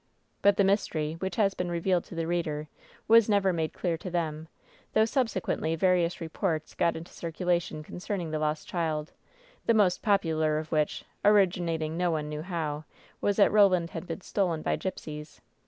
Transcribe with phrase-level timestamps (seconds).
[0.41, 2.67] But the mystery, which has been revealed to the reader,
[3.07, 4.47] was never made clear to them,
[4.93, 9.11] though subse quently various reports got into circulation concerning the lost child—
[9.67, 12.85] the most popular of which, originating no one knew how,
[13.21, 15.39] was that Roland had been stolen by gypsies.